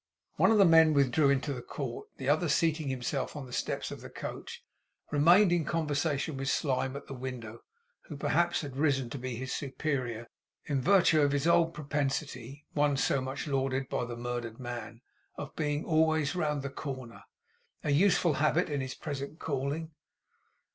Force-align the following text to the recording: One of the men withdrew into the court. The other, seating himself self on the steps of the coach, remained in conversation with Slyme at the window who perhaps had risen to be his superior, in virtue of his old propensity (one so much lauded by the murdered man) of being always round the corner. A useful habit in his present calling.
One 0.37 0.49
of 0.51 0.57
the 0.57 0.65
men 0.65 0.93
withdrew 0.95 1.29
into 1.29 1.53
the 1.53 1.61
court. 1.61 2.07
The 2.17 2.27
other, 2.27 2.49
seating 2.49 2.87
himself 2.87 3.33
self 3.33 3.35
on 3.35 3.45
the 3.45 3.53
steps 3.53 3.91
of 3.91 4.01
the 4.01 4.09
coach, 4.09 4.63
remained 5.11 5.51
in 5.51 5.63
conversation 5.63 6.37
with 6.37 6.49
Slyme 6.49 6.95
at 6.95 7.05
the 7.05 7.13
window 7.13 7.61
who 8.07 8.17
perhaps 8.17 8.61
had 8.61 8.77
risen 8.77 9.11
to 9.11 9.19
be 9.19 9.35
his 9.35 9.53
superior, 9.53 10.25
in 10.65 10.81
virtue 10.81 11.21
of 11.21 11.33
his 11.33 11.45
old 11.45 11.75
propensity 11.75 12.65
(one 12.73 12.97
so 12.97 13.21
much 13.21 13.45
lauded 13.45 13.89
by 13.89 14.03
the 14.05 14.17
murdered 14.17 14.59
man) 14.59 15.01
of 15.37 15.55
being 15.55 15.85
always 15.85 16.33
round 16.35 16.63
the 16.63 16.71
corner. 16.71 17.21
A 17.83 17.91
useful 17.91 18.33
habit 18.41 18.71
in 18.71 18.81
his 18.81 18.95
present 18.95 19.37
calling. 19.37 19.91